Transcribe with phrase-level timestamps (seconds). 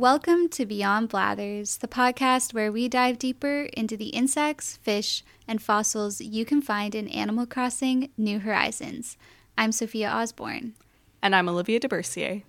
[0.00, 5.60] Welcome to Beyond Blathers, the podcast where we dive deeper into the insects, fish, and
[5.60, 9.18] fossils you can find in Animal Crossing New Horizons.
[9.58, 10.72] I'm Sophia Osborne.
[11.22, 12.44] And I'm Olivia DeBercier.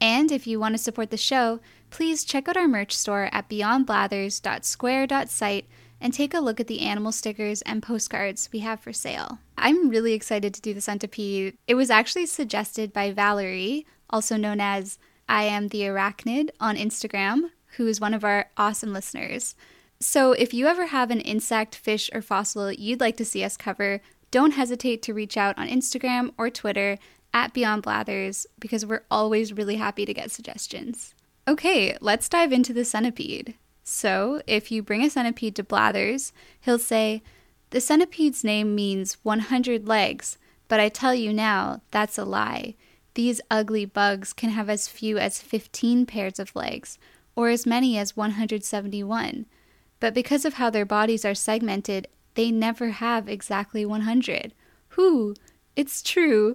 [0.00, 3.48] And if you want to support the show, please check out our merch store at
[3.48, 5.66] beyondblathers.square.site
[6.00, 9.38] and take a look at the animal stickers and postcards we have for sale.
[9.56, 11.56] I'm really excited to do the centipede.
[11.68, 14.98] It was actually suggested by Valerie, also known as
[15.30, 19.54] I am the arachnid on Instagram, who is one of our awesome listeners.
[20.00, 23.56] So if you ever have an insect, fish, or fossil you'd like to see us
[23.56, 24.00] cover,
[24.32, 26.98] don't hesitate to reach out on Instagram or Twitter
[27.32, 31.14] at Beyond Blathers because we're always really happy to get suggestions.
[31.46, 33.54] Okay, let's dive into the centipede.
[33.84, 37.22] So, if you bring a centipede to Blathers, he'll say,
[37.70, 42.74] The centipede's name means 100 legs, but I tell you now, that's a lie.
[43.14, 46.98] These ugly bugs can have as few as 15 pairs of legs,
[47.34, 49.46] or as many as 171.
[49.98, 54.54] But because of how their bodies are segmented, they never have exactly 100.
[54.90, 55.34] Who?
[55.76, 56.54] It's true.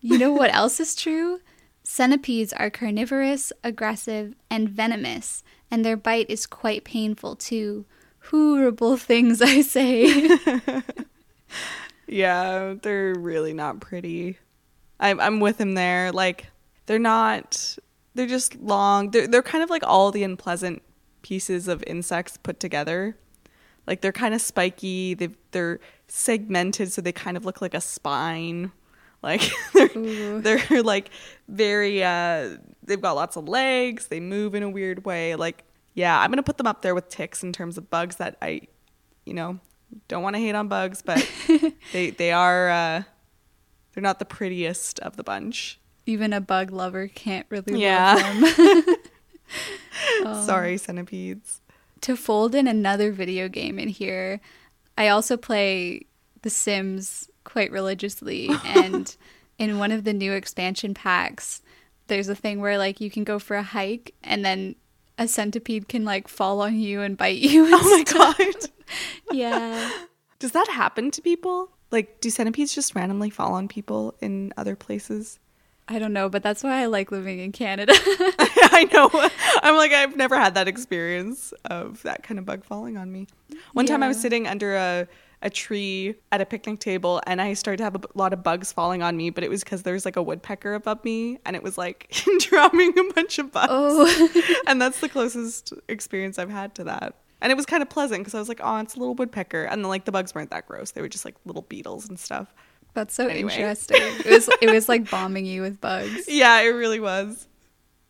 [0.00, 1.40] You know what else is true?
[1.82, 7.84] Centipedes are carnivorous, aggressive, and venomous, and their bite is quite painful too.
[8.30, 10.28] Horrible things, I say.
[12.08, 14.38] yeah, they're really not pretty.
[15.00, 16.12] I'm I'm with him there.
[16.12, 16.46] Like
[16.86, 17.76] they're not.
[18.14, 19.10] They're just long.
[19.10, 20.82] They're they're kind of like all the unpleasant
[21.22, 23.16] pieces of insects put together.
[23.86, 25.14] Like they're kind of spiky.
[25.14, 28.72] They they're segmented, so they kind of look like a spine.
[29.22, 29.42] Like
[29.74, 31.10] they're they're like
[31.48, 32.02] very.
[32.02, 34.06] uh They've got lots of legs.
[34.06, 35.34] They move in a weird way.
[35.34, 38.36] Like yeah, I'm gonna put them up there with ticks in terms of bugs that
[38.40, 38.62] I,
[39.24, 39.58] you know,
[40.08, 41.28] don't want to hate on bugs, but
[41.92, 42.70] they they are.
[42.70, 43.02] uh
[43.96, 45.80] they're not the prettiest of the bunch.
[46.04, 48.14] Even a bug lover can't really yeah.
[48.14, 48.96] love them.
[50.26, 51.62] um, Sorry, centipedes.
[52.02, 54.42] To fold in another video game in here,
[54.98, 56.02] I also play
[56.42, 58.50] The Sims quite religiously.
[58.66, 59.16] and
[59.58, 61.62] in one of the new expansion packs,
[62.08, 64.76] there's a thing where like you can go for a hike and then
[65.16, 67.64] a centipede can like fall on you and bite you.
[67.64, 68.36] And oh my stuff.
[68.36, 68.70] god.
[69.32, 69.90] yeah.
[70.38, 71.70] Does that happen to people?
[71.90, 75.38] Like, do centipedes just randomly fall on people in other places?
[75.88, 77.92] I don't know, but that's why I like living in Canada.
[77.96, 79.08] I know.
[79.62, 83.28] I'm like, I've never had that experience of that kind of bug falling on me.
[83.72, 83.92] One yeah.
[83.92, 85.06] time I was sitting under a,
[85.42, 88.72] a tree at a picnic table and I started to have a lot of bugs
[88.72, 91.62] falling on me, but it was because there's like a woodpecker above me and it
[91.62, 93.70] was like dropping a bunch of bugs.
[93.72, 94.52] Oh.
[94.66, 97.14] and that's the closest experience I've had to that.
[97.40, 99.64] And it was kind of pleasant because I was like, oh, it's a little woodpecker.
[99.64, 100.92] And then like the bugs weren't that gross.
[100.92, 102.52] They were just like little beetles and stuff.
[102.94, 103.52] That's so anyway.
[103.52, 103.98] interesting.
[104.00, 106.24] it was it was like bombing you with bugs.
[106.28, 107.46] Yeah, it really was.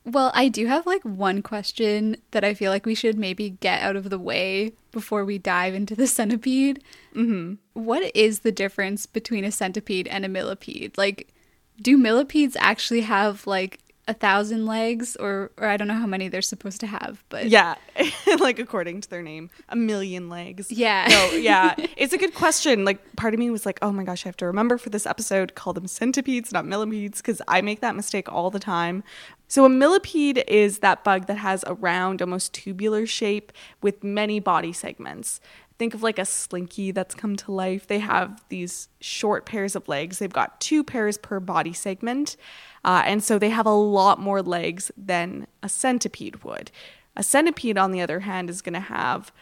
[0.04, 3.82] Well, I do have like one question that I feel like we should maybe get
[3.82, 6.84] out of the way before we dive into the centipede.
[7.16, 7.54] Mm-hmm.
[7.72, 10.96] What is the difference between a centipede and a millipede?
[10.96, 11.34] Like,
[11.82, 16.28] do millipedes actually have like a thousand legs or or I don't know how many
[16.28, 17.74] they're supposed to have, but yeah,
[18.38, 20.70] like according to their name, a million legs.
[20.70, 22.84] Yeah, yeah, it's a good question.
[22.84, 25.06] Like part of me was like, oh my gosh, I have to remember for this
[25.06, 29.02] episode call them centipedes, not millipedes, because I make that mistake all the time.
[29.48, 34.40] So a millipede is that bug that has a round, almost tubular shape with many
[34.40, 35.40] body segments
[35.78, 37.86] think of like a slinky that's come to life.
[37.86, 40.18] They have these short pairs of legs.
[40.18, 42.36] They've got two pairs per body segment.
[42.84, 46.70] Uh, and so they have a lot more legs than a centipede would.
[47.16, 49.32] A centipede, on the other hand, is going to have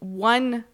[0.00, 0.64] one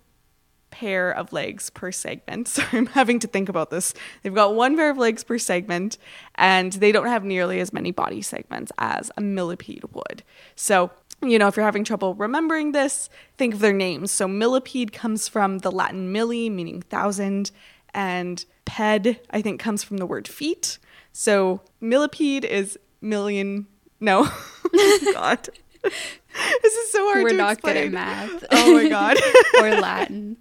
[0.71, 2.49] pair of legs per segment.
[2.59, 3.95] So I'm having to think about this.
[4.23, 5.99] They've got one pair of legs per segment,
[6.35, 10.23] and they don't have nearly as many body segments as a millipede would.
[10.57, 10.91] So
[11.23, 14.11] you know, if you're having trouble remembering this, think of their names.
[14.11, 17.51] So millipede comes from the Latin milli, meaning thousand,
[17.93, 20.79] and ped, I think, comes from the word feet.
[21.13, 23.67] So millipede is million.
[24.01, 24.29] No,
[24.75, 25.49] oh God,
[25.83, 27.25] this is so hard.
[27.25, 27.75] We're not explain.
[27.75, 28.45] good at math.
[28.53, 29.17] Oh my God,
[29.61, 30.37] or Latin,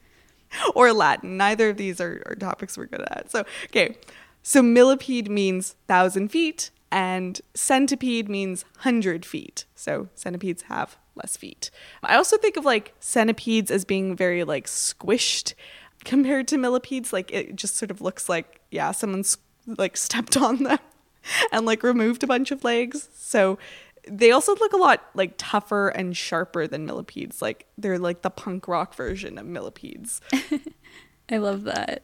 [0.75, 1.37] or Latin.
[1.37, 3.31] Neither of these are, are topics we're good at.
[3.31, 3.95] So okay,
[4.43, 9.65] so millipede means thousand feet, and centipede means hundred feet.
[9.75, 11.69] So centipedes have less feet.
[12.03, 15.53] I also think of like centipedes as being very like squished
[16.05, 17.11] compared to millipedes.
[17.11, 20.79] Like it just sort of looks like yeah, someone's like stepped on them
[21.51, 23.09] and like removed a bunch of legs.
[23.13, 23.57] So
[24.09, 27.41] they also look a lot like tougher and sharper than millipedes.
[27.41, 30.21] Like they're like the punk rock version of millipedes.
[31.29, 32.03] I love that.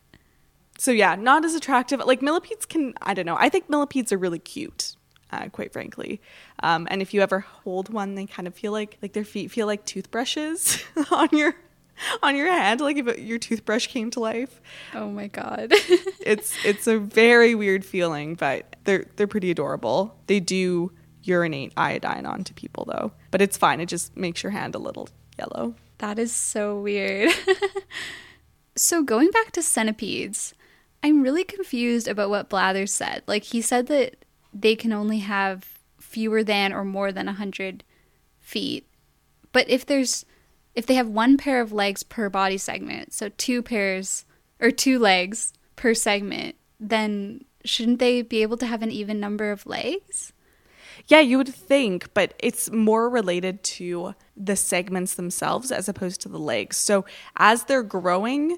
[0.78, 2.00] So yeah, not as attractive.
[2.06, 3.38] Like millipedes can I don't know.
[3.40, 4.96] I think millipedes are really cute.
[5.32, 6.22] uh, quite frankly.
[6.62, 9.52] Um, and if you ever hold one, they kind of feel like like their feet
[9.52, 11.56] feel like toothbrushes on your
[12.24, 14.62] on your hand, like if your toothbrush came to life.
[14.94, 15.68] Oh my god.
[16.20, 20.16] it's it's a very weird feeling, but they're they're pretty adorable.
[20.28, 20.92] They do
[21.24, 23.80] urinate iodine onto people though, but it's fine.
[23.80, 25.76] It just makes your hand a little yellow.
[26.00, 27.32] That is so weird.
[28.76, 30.54] so going back to centipedes,
[31.04, 33.24] I'm really confused about what Blathers said.
[33.28, 37.84] Like he said that they can only have fewer than or more than 100
[38.40, 38.88] feet.
[39.52, 40.26] But if there's
[40.76, 44.26] if they have one pair of legs per body segment, so two pairs
[44.60, 49.52] or two legs per segment, then shouldn't they be able to have an even number
[49.52, 50.34] of legs?
[51.08, 56.30] Yeah, you would think, but it's more related to the segments themselves as opposed to
[56.30, 56.78] the legs.
[56.78, 57.06] So
[57.36, 58.58] as they're growing,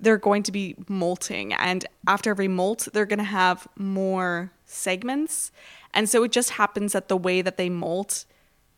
[0.00, 1.52] they're going to be molting.
[1.54, 5.52] And after every molt, they're going to have more segments.
[5.92, 8.24] And so it just happens that the way that they molt,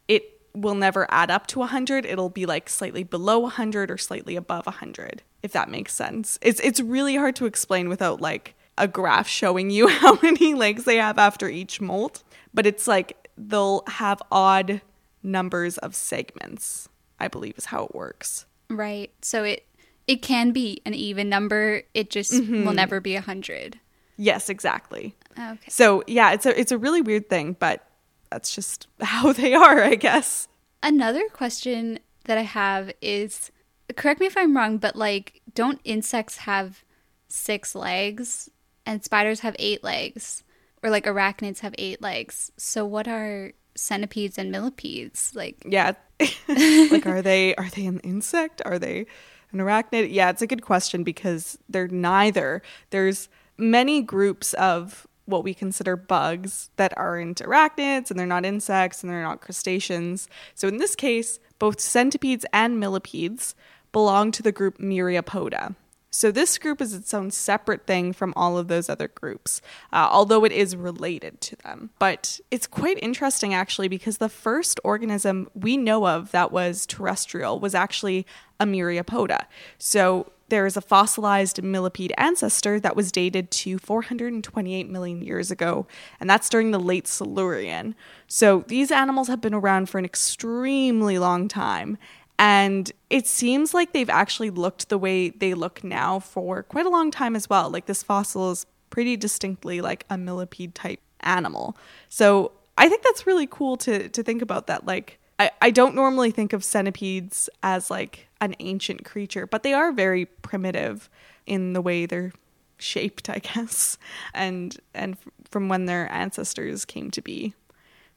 [0.08, 2.04] it will never add up to 100.
[2.04, 6.38] It'll be like slightly below 100 or slightly above 100, if that makes sense.
[6.42, 10.84] It's, it's really hard to explain without like a graph showing you how many legs
[10.84, 12.22] they have after each molt.
[12.52, 14.80] But it's like they'll have odd
[15.22, 18.46] numbers of segments, I believe is how it works.
[18.68, 19.12] Right.
[19.22, 19.65] So it
[20.06, 21.82] it can be an even number.
[21.94, 22.64] It just mm-hmm.
[22.64, 23.80] will never be a hundred.
[24.16, 25.14] Yes, exactly.
[25.38, 25.68] Okay.
[25.68, 27.86] So yeah, it's a it's a really weird thing, but
[28.30, 30.48] that's just how they are, I guess.
[30.82, 33.50] Another question that I have is
[33.96, 36.84] correct me if I'm wrong, but like don't insects have
[37.28, 38.50] six legs
[38.84, 40.42] and spiders have eight legs?
[40.82, 42.52] Or like arachnids have eight legs.
[42.56, 45.32] So what are centipedes and millipedes?
[45.34, 45.92] Like Yeah.
[46.48, 48.62] like are they are they an insect?
[48.64, 49.06] Are they
[49.52, 50.12] an arachnid?
[50.12, 52.62] Yeah, it's a good question because they're neither.
[52.90, 53.28] There's
[53.58, 59.12] many groups of what we consider bugs that aren't arachnids and they're not insects and
[59.12, 60.28] they're not crustaceans.
[60.54, 63.54] So in this case, both centipedes and millipedes
[63.92, 65.74] belong to the group Myriapoda.
[66.10, 69.60] So this group is its own separate thing from all of those other groups,
[69.92, 71.90] uh, although it is related to them.
[71.98, 77.60] But it's quite interesting actually because the first organism we know of that was terrestrial
[77.60, 78.26] was actually
[78.60, 79.46] a Myriapoda.
[79.78, 85.86] So there is a fossilized millipede ancestor that was dated to 428 million years ago,
[86.20, 87.94] and that's during the late Silurian.
[88.28, 91.98] So these animals have been around for an extremely long time,
[92.38, 96.90] and it seems like they've actually looked the way they look now for quite a
[96.90, 97.70] long time as well.
[97.70, 101.76] Like this fossil is pretty distinctly like a millipede type animal.
[102.08, 104.86] So I think that's really cool to to think about that.
[104.86, 109.72] Like I, I don't normally think of centipedes as like an ancient creature, but they
[109.72, 111.10] are very primitive
[111.46, 112.32] in the way they're
[112.78, 113.98] shaped, I guess,
[114.34, 115.16] and and
[115.50, 117.54] from when their ancestors came to be.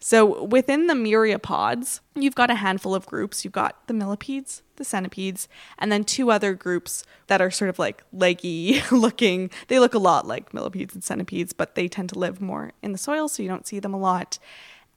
[0.01, 3.43] So within the myriapods, you've got a handful of groups.
[3.43, 7.79] You've got the millipedes, the centipedes, and then two other groups that are sort of
[7.79, 9.51] like leggy looking.
[9.67, 12.93] They look a lot like millipedes and centipedes, but they tend to live more in
[12.93, 14.39] the soil, so you don't see them a lot.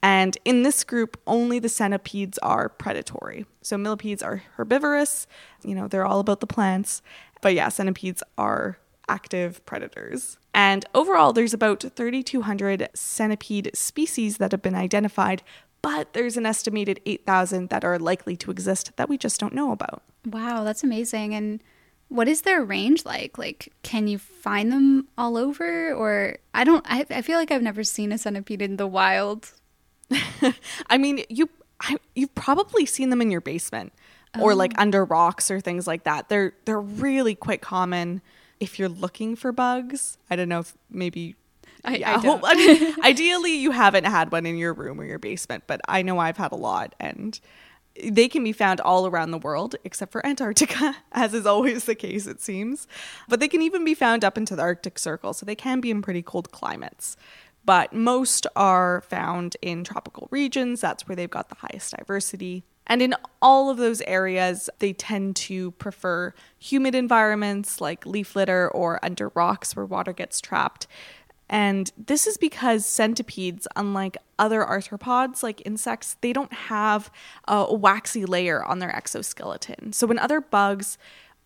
[0.03, 3.45] And in this group, only the centipedes are predatory.
[3.61, 5.27] So millipedes are herbivorous,
[5.63, 7.01] you know, they're all about the plants.
[7.41, 10.37] But yeah, centipedes are active predators.
[10.53, 15.41] And overall, there's about 3,200 centipede species that have been identified,
[15.81, 19.71] but there's an estimated 8,000 that are likely to exist that we just don't know
[19.71, 20.03] about.
[20.25, 21.33] Wow, that's amazing.
[21.33, 21.63] And
[22.09, 23.37] what is their range like?
[23.37, 25.93] Like, can you find them all over?
[25.93, 29.53] Or I don't, I, I feel like I've never seen a centipede in the wild.
[30.89, 33.93] I mean, you I, you've probably seen them in your basement
[34.35, 34.41] oh.
[34.41, 34.81] or like oh.
[34.81, 36.29] under rocks or things like that.
[36.29, 38.21] They're they're really quite common
[38.59, 40.17] if you're looking for bugs.
[40.29, 41.35] I don't know if maybe
[41.83, 45.19] I, yeah, I, I mean, ideally you haven't had one in your room or your
[45.19, 47.39] basement, but I know I've had a lot and
[48.01, 51.95] they can be found all around the world except for Antarctica, as is always the
[51.95, 52.87] case, it seems.
[53.27, 55.91] But they can even be found up into the Arctic Circle, so they can be
[55.91, 57.17] in pretty cold climates
[57.65, 60.81] but most are found in tropical regions.
[60.81, 62.63] That's where they've got the highest diversity.
[62.85, 68.69] And in all of those areas, they tend to prefer humid environments like leaf litter
[68.69, 70.87] or under rocks where water gets trapped.
[71.49, 77.11] And this is because centipedes, unlike other arthropods like insects, they don't have
[77.47, 79.93] a waxy layer on their exoskeleton.
[79.93, 80.97] So when other bugs,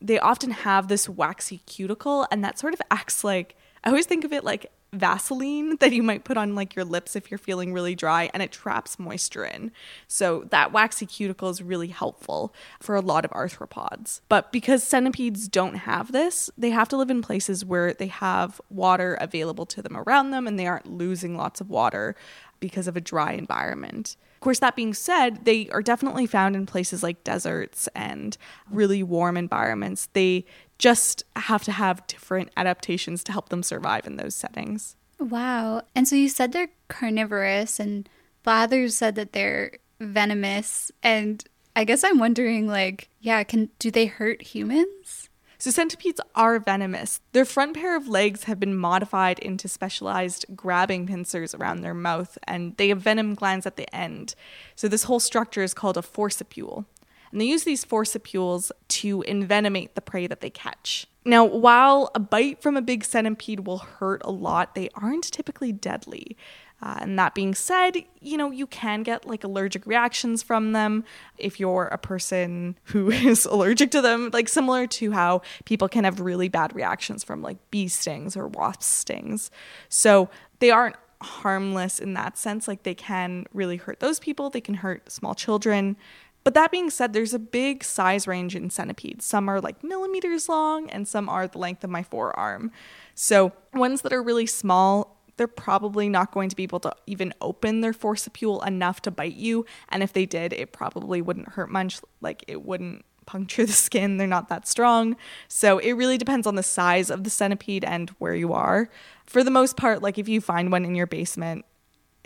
[0.02, 4.24] they often have this waxy cuticle, and that sort of acts like I always think
[4.24, 7.74] of it like Vaseline that you might put on like your lips if you're feeling
[7.74, 9.72] really dry and it traps moisture in.
[10.08, 14.22] So that waxy cuticle is really helpful for a lot of arthropods.
[14.30, 18.62] But because centipedes don't have this, they have to live in places where they have
[18.70, 22.16] water available to them around them and they aren't losing lots of water
[22.60, 24.16] because of a dry environment.
[24.38, 28.38] Of course, that being said, they are definitely found in places like deserts and
[28.70, 30.10] really warm environments.
[30.14, 30.46] They
[30.78, 34.96] just have to have different adaptations to help them survive in those settings.
[35.20, 35.82] Wow.
[35.96, 38.08] And so you said they're carnivorous, and
[38.44, 40.92] Blathers said that they're venomous.
[41.02, 41.44] And
[41.76, 45.30] I guess I'm wondering, like, yeah, can do they hurt humans?
[45.60, 47.20] So centipedes are venomous.
[47.32, 52.38] Their front pair of legs have been modified into specialized grabbing pincers around their mouth,
[52.44, 54.36] and they have venom glands at the end.
[54.76, 56.86] So this whole structure is called a forcipule.
[57.32, 61.08] And they use these forcipules to envenomate the prey that they catch.
[61.26, 65.74] Now, while a bite from a big centipede will hurt a lot, they aren't typically
[65.74, 66.38] deadly.
[66.82, 71.04] Uh, and that being said, you know, you can get like allergic reactions from them
[71.38, 76.04] if you're a person who is allergic to them, like similar to how people can
[76.04, 79.50] have really bad reactions from like bee stings or wasp stings.
[79.90, 80.30] So
[80.60, 82.68] they aren't harmless in that sense.
[82.68, 85.98] Like they can really hurt those people, they can hurt small children.
[86.48, 89.26] But that being said, there's a big size range in centipedes.
[89.26, 92.72] Some are like millimeters long, and some are the length of my forearm.
[93.16, 97.34] So, ones that are really small, they're probably not going to be able to even
[97.42, 99.66] open their forcipule enough to bite you.
[99.90, 102.00] And if they did, it probably wouldn't hurt much.
[102.22, 104.16] Like, it wouldn't puncture the skin.
[104.16, 105.18] They're not that strong.
[105.50, 108.90] So, it really depends on the size of the centipede and where you are.
[109.26, 111.66] For the most part, like, if you find one in your basement,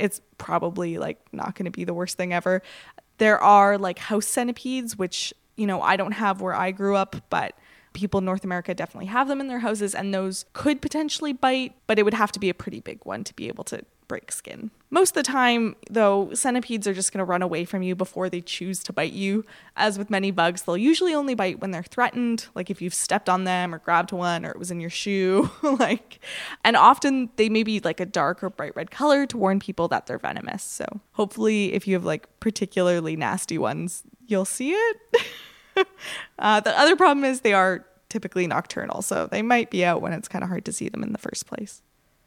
[0.01, 2.61] it's probably like not going to be the worst thing ever.
[3.21, 7.15] There are like house centipedes, which, you know, I don't have where I grew up,
[7.29, 7.53] but
[7.93, 11.75] people in North America definitely have them in their houses, and those could potentially bite,
[11.85, 14.29] but it would have to be a pretty big one to be able to break
[14.29, 14.71] skin.
[14.89, 18.29] Most of the time, though, centipedes are just going to run away from you before
[18.29, 19.45] they choose to bite you.
[19.77, 23.29] As with many bugs, they'll usually only bite when they're threatened, like if you've stepped
[23.29, 26.19] on them or grabbed one or it was in your shoe, like
[26.65, 29.87] and often they may be like a dark or bright red color to warn people
[29.87, 30.61] that they're venomous.
[30.61, 34.97] So, hopefully if you have like particularly nasty ones, you'll see it.
[36.37, 40.11] uh, the other problem is they are typically nocturnal, so they might be out when
[40.11, 41.81] it's kind of hard to see them in the first place.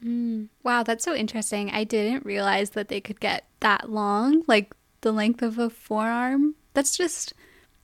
[0.04, 0.48] Mm.
[0.62, 1.70] Wow, that's so interesting.
[1.70, 6.54] I didn't realize that they could get that long, like the length of a forearm.
[6.74, 7.32] That's just,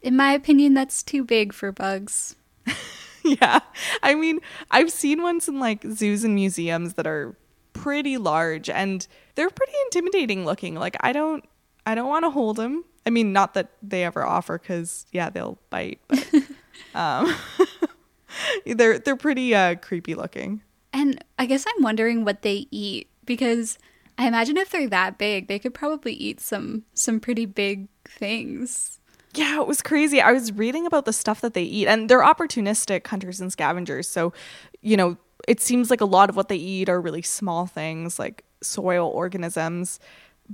[0.02, 2.36] in my opinion, that's too big for bugs.
[3.24, 3.60] yeah.
[4.02, 7.36] I mean, I've seen ones in like zoos and museums that are
[7.72, 10.74] pretty large and they're pretty intimidating looking.
[10.74, 11.44] Like I don't
[11.86, 12.84] I don't want to hold them.
[13.06, 16.28] I mean, not that they ever offer cuz yeah, they'll bite, but
[16.94, 17.34] um
[18.66, 20.62] they're they're pretty uh creepy looking.
[20.92, 23.78] And I guess I'm wondering what they eat because
[24.18, 28.98] I imagine if they're that big, they could probably eat some some pretty big things.
[29.34, 30.20] Yeah, it was crazy.
[30.20, 34.08] I was reading about the stuff that they eat, and they're opportunistic hunters and scavengers.
[34.08, 34.32] So,
[34.82, 35.16] you know,
[35.46, 39.08] it seems like a lot of what they eat are really small things like soil
[39.08, 40.00] organisms.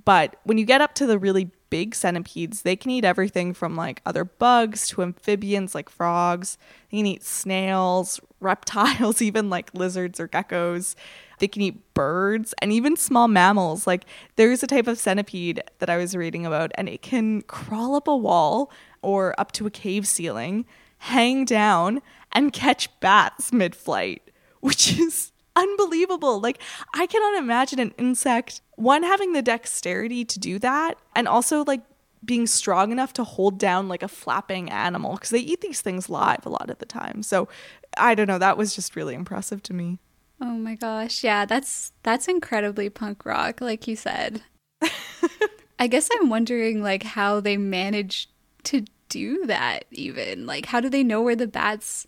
[0.05, 3.77] But when you get up to the really big centipedes, they can eat everything from
[3.77, 6.59] like other bugs to amphibians like frogs.
[6.91, 10.95] They can eat snails, reptiles, even like lizards or geckos.
[11.39, 13.87] They can eat birds and even small mammals.
[13.87, 14.05] Like
[14.37, 18.09] there's a type of centipede that I was reading about, and it can crawl up
[18.09, 18.71] a wall
[19.03, 20.65] or up to a cave ceiling,
[20.99, 22.01] hang down,
[22.33, 24.31] and catch bats mid flight,
[24.61, 26.41] which is unbelievable.
[26.41, 26.61] Like,
[26.95, 31.83] I cannot imagine an insect, one, having the dexterity to do that, and also like
[32.25, 36.09] being strong enough to hold down like a flapping animal because they eat these things
[36.09, 37.23] live a lot of the time.
[37.23, 37.49] So,
[37.97, 38.39] I don't know.
[38.39, 39.99] That was just really impressive to me.
[40.41, 41.25] Oh my gosh.
[41.25, 44.43] Yeah, that's that's incredibly punk rock like you said.
[45.79, 48.29] I guess I'm wondering like how they manage
[48.65, 50.47] to do that even.
[50.47, 52.07] Like how do they know where the bats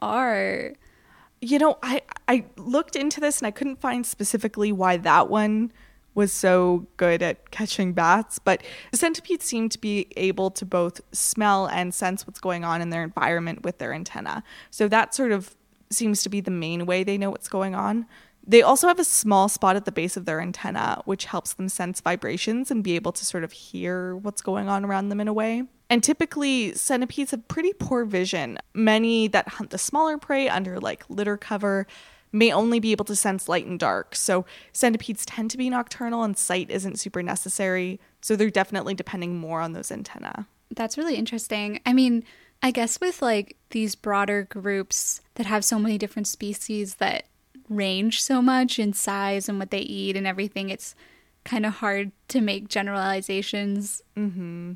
[0.00, 0.74] are?
[1.40, 5.72] You know, I I looked into this and I couldn't find specifically why that one
[6.14, 11.00] was so good at catching bats, but the centipedes seem to be able to both
[11.12, 14.42] smell and sense what's going on in their environment with their antenna.
[14.70, 15.54] So that sort of
[15.88, 18.06] seems to be the main way they know what's going on.
[18.46, 21.68] They also have a small spot at the base of their antenna, which helps them
[21.68, 25.28] sense vibrations and be able to sort of hear what's going on around them in
[25.28, 25.64] a way.
[25.90, 28.58] And typically, centipedes have pretty poor vision.
[28.72, 31.86] Many that hunt the smaller prey under like litter cover
[32.32, 34.14] may only be able to sense light and dark.
[34.14, 37.98] So, centipedes tend to be nocturnal and sight isn't super necessary.
[38.20, 40.44] So, they're definitely depending more on those antennae.
[40.70, 41.80] That's really interesting.
[41.84, 42.22] I mean,
[42.62, 47.24] I guess with like these broader groups that have so many different species that
[47.68, 50.68] range so much in size and what they eat and everything.
[50.68, 50.94] It's
[51.44, 54.02] kind of hard to make generalizations.
[54.16, 54.72] Mm-hmm.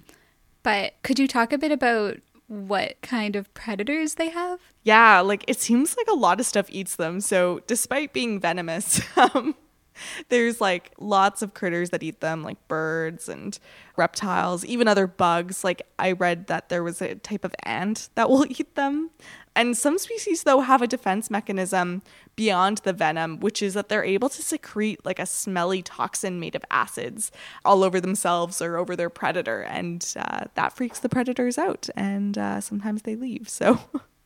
[0.65, 2.17] But could you talk a bit about
[2.49, 4.59] what kind of predators they have?
[4.83, 7.21] Yeah, like it seems like a lot of stuff eats them.
[7.21, 9.55] So, despite being venomous, um,
[10.29, 13.59] there's like lots of critters that eat them, like birds and
[13.97, 15.65] reptiles, even other bugs.
[15.65, 19.11] Like, I read that there was a type of ant that will eat them.
[19.57, 22.03] And some species, though, have a defense mechanism
[22.35, 26.57] beyond the venom, which is that they're able to secrete like a smelly toxin made
[26.57, 27.31] of acids
[27.65, 29.63] all over themselves or over their predator.
[29.63, 31.89] And uh, that freaks the predators out.
[31.95, 33.49] And uh, sometimes they leave.
[33.49, 33.79] So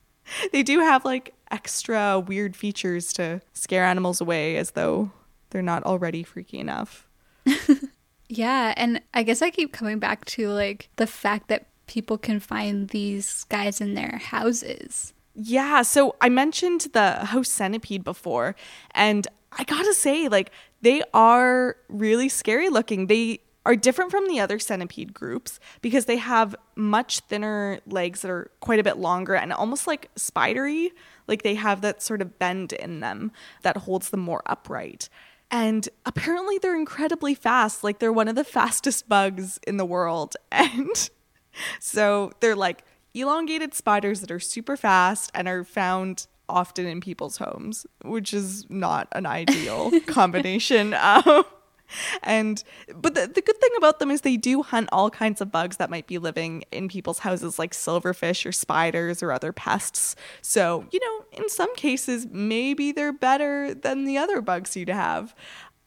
[0.53, 5.11] they do have like extra weird features to scare animals away as though
[5.51, 7.07] they're not already freaky enough.
[8.29, 8.75] yeah.
[8.77, 12.89] And I guess I keep coming back to like the fact that people can find
[12.91, 15.13] these guys in their houses.
[15.41, 18.57] Yeah, so I mentioned the house centipede before,
[18.91, 20.51] and I gotta say, like,
[20.83, 23.07] they are really scary looking.
[23.07, 28.31] They are different from the other centipede groups because they have much thinner legs that
[28.31, 30.91] are quite a bit longer and almost like spidery.
[31.27, 33.31] Like they have that sort of bend in them
[33.63, 35.09] that holds them more upright.
[35.51, 37.83] And apparently they're incredibly fast.
[37.83, 40.37] Like they're one of the fastest bugs in the world.
[40.53, 41.11] And
[41.81, 47.39] so they're like elongated spiders that are super fast and are found often in people's
[47.39, 50.95] homes, which is not an ideal combination.
[50.95, 51.45] Um,
[52.23, 52.63] and
[52.95, 55.77] but the, the good thing about them is they do hunt all kinds of bugs
[55.77, 60.87] that might be living in people's houses like silverfish or spiders or other pests so
[60.91, 65.35] you know in some cases maybe they're better than the other bugs you'd have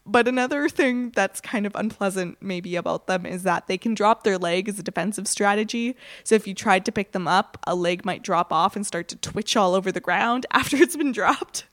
[0.04, 4.24] but another thing that's kind of unpleasant, maybe, about them is that they can drop
[4.24, 5.96] their leg as a defensive strategy.
[6.24, 9.08] So if you tried to pick them up, a leg might drop off and start
[9.08, 11.66] to twitch all over the ground after it's been dropped.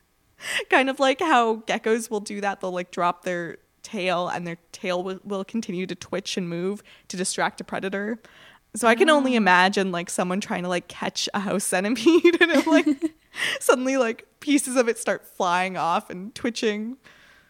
[0.70, 2.62] kind of like how geckos will do that.
[2.62, 3.58] They'll like drop their
[3.92, 8.20] tail and their tail will, will continue to twitch and move to distract a predator.
[8.76, 9.38] So I can only ah.
[9.38, 13.16] imagine like someone trying to like catch a house centipede and it like
[13.60, 16.98] suddenly like pieces of it start flying off and twitching.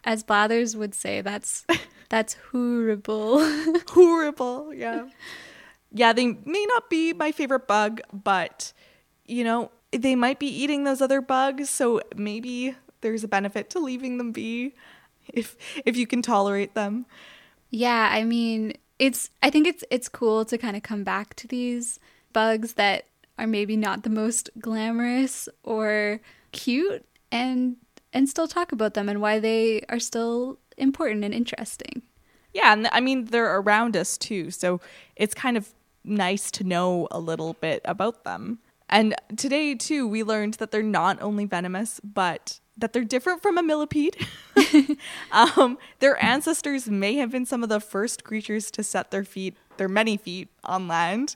[0.03, 1.65] As Blathers would say, that's
[2.09, 3.39] that's horrible.
[3.89, 5.09] horrible, yeah.
[5.91, 8.73] Yeah, they may not be my favorite bug, but
[9.25, 13.79] you know, they might be eating those other bugs, so maybe there's a benefit to
[13.79, 14.73] leaving them be
[15.33, 17.05] if if you can tolerate them.
[17.69, 21.47] Yeah, I mean, it's I think it's it's cool to kind of come back to
[21.47, 21.99] these
[22.33, 23.05] bugs that
[23.37, 26.19] are maybe not the most glamorous or
[26.51, 27.77] cute and
[28.11, 32.01] and still talk about them and why they are still important and interesting.
[32.53, 34.81] Yeah, and I mean they're around us too, so
[35.15, 35.69] it's kind of
[36.03, 38.59] nice to know a little bit about them.
[38.89, 43.57] And today too, we learned that they're not only venomous, but that they're different from
[43.57, 44.15] a millipede.
[45.31, 49.55] um, their ancestors may have been some of the first creatures to set their feet,
[49.77, 51.35] their many feet, on land.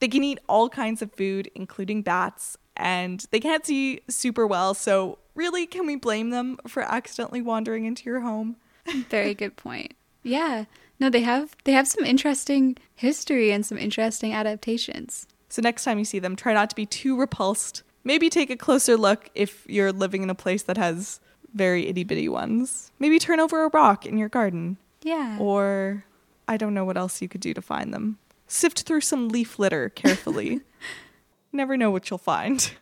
[0.00, 4.74] They can eat all kinds of food, including bats, and they can't see super well,
[4.74, 8.56] so really, can we blame them for accidentally wandering into your home?
[9.10, 9.94] Very good point.
[10.22, 10.64] Yeah.
[10.98, 15.26] No, they have they have some interesting history and some interesting adaptations.
[15.48, 17.82] So next time you see them, try not to be too repulsed.
[18.04, 21.20] Maybe take a closer look if you're living in a place that has
[21.54, 22.92] very itty bitty ones.
[22.98, 24.78] Maybe turn over a rock in your garden.
[25.02, 25.38] Yeah.
[25.38, 26.04] Or
[26.48, 28.18] I don't know what else you could do to find them.
[28.46, 30.60] Sift through some leaf litter carefully.
[31.52, 32.72] Never know what you'll find.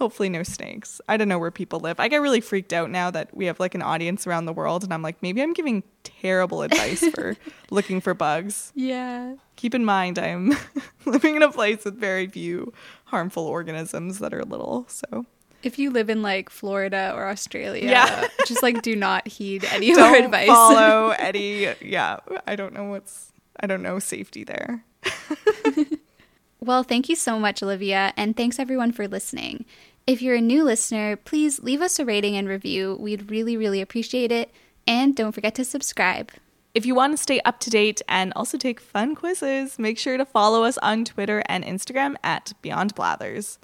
[0.00, 0.98] Hopefully, no snakes.
[1.10, 2.00] I don't know where people live.
[2.00, 4.82] I get really freaked out now that we have like an audience around the world,
[4.82, 7.36] and I'm like, maybe I'm giving terrible advice for
[7.70, 8.72] looking for bugs.
[8.74, 9.34] Yeah.
[9.56, 10.56] Keep in mind, I'm
[11.04, 12.72] living in a place with very few
[13.04, 14.86] harmful organisms that are little.
[14.88, 15.26] So
[15.62, 18.26] if you live in like Florida or Australia, yeah.
[18.46, 20.46] just like do not heed any of our advice.
[20.46, 22.20] Follow any yeah.
[22.46, 24.82] I don't know what's I don't know safety there.
[26.60, 29.66] well, thank you so much, Olivia, and thanks everyone for listening.
[30.06, 32.96] If you're a new listener, please leave us a rating and review.
[32.98, 34.50] We'd really, really appreciate it.
[34.86, 36.32] And don't forget to subscribe.
[36.74, 40.16] If you want to stay up to date and also take fun quizzes, make sure
[40.16, 43.58] to follow us on Twitter and Instagram at Beyond Blathers.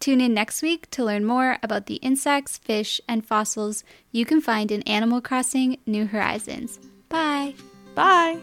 [0.00, 4.40] Tune in next week to learn more about the insects, fish, and fossils you can
[4.40, 6.78] find in Animal Crossing New Horizons.
[7.08, 7.54] Bye.
[7.94, 8.38] Bye.